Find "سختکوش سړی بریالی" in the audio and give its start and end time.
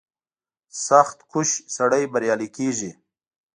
0.85-2.49